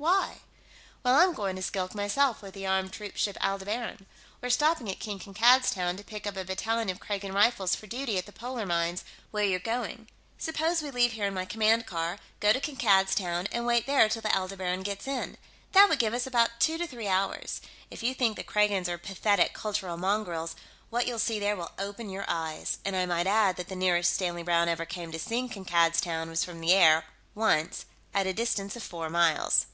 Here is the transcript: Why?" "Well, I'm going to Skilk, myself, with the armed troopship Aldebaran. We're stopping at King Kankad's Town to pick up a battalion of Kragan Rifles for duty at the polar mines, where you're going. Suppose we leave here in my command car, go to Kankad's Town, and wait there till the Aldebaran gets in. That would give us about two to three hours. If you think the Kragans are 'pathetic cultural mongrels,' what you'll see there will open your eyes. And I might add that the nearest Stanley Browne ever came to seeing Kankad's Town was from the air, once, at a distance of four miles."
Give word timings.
Why?" 0.00 0.36
"Well, 1.02 1.16
I'm 1.16 1.34
going 1.34 1.56
to 1.56 1.62
Skilk, 1.62 1.92
myself, 1.94 2.40
with 2.42 2.54
the 2.54 2.66
armed 2.68 2.92
troopship 2.92 3.36
Aldebaran. 3.40 4.06
We're 4.40 4.48
stopping 4.50 4.88
at 4.88 5.00
King 5.00 5.18
Kankad's 5.18 5.72
Town 5.72 5.96
to 5.96 6.04
pick 6.04 6.24
up 6.26 6.36
a 6.36 6.44
battalion 6.44 6.88
of 6.90 7.00
Kragan 7.00 7.32
Rifles 7.34 7.74
for 7.74 7.88
duty 7.88 8.16
at 8.16 8.24
the 8.24 8.30
polar 8.32 8.64
mines, 8.66 9.02
where 9.32 9.42
you're 9.44 9.58
going. 9.58 10.06
Suppose 10.38 10.82
we 10.82 10.92
leave 10.92 11.12
here 11.14 11.26
in 11.26 11.34
my 11.34 11.44
command 11.44 11.86
car, 11.86 12.18
go 12.38 12.52
to 12.52 12.60
Kankad's 12.60 13.14
Town, 13.16 13.48
and 13.50 13.66
wait 13.66 13.86
there 13.88 14.08
till 14.08 14.22
the 14.22 14.28
Aldebaran 14.32 14.84
gets 14.84 15.08
in. 15.08 15.36
That 15.72 15.88
would 15.88 15.98
give 15.98 16.14
us 16.14 16.26
about 16.28 16.60
two 16.60 16.78
to 16.78 16.86
three 16.86 17.08
hours. 17.08 17.60
If 17.90 18.02
you 18.04 18.14
think 18.14 18.36
the 18.36 18.44
Kragans 18.44 18.88
are 18.88 18.98
'pathetic 18.98 19.52
cultural 19.52 19.96
mongrels,' 19.96 20.54
what 20.90 21.08
you'll 21.08 21.18
see 21.18 21.40
there 21.40 21.56
will 21.56 21.72
open 21.76 22.08
your 22.08 22.24
eyes. 22.28 22.78
And 22.84 22.94
I 22.94 23.04
might 23.04 23.26
add 23.26 23.56
that 23.56 23.68
the 23.68 23.74
nearest 23.74 24.12
Stanley 24.14 24.44
Browne 24.44 24.68
ever 24.68 24.84
came 24.86 25.10
to 25.10 25.18
seeing 25.18 25.48
Kankad's 25.48 26.00
Town 26.00 26.28
was 26.30 26.44
from 26.44 26.60
the 26.60 26.72
air, 26.72 27.06
once, 27.34 27.84
at 28.14 28.28
a 28.28 28.32
distance 28.32 28.76
of 28.76 28.82
four 28.84 29.10
miles." 29.10 29.66